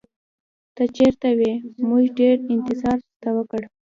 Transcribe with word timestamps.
ته 0.75 0.83
چېرته 0.95 1.29
وې؟ 1.37 1.53
موږ 1.87 2.03
ډېر 2.19 2.35
انتظار 2.53 2.97
درته 3.05 3.29
وکړ. 3.37 3.61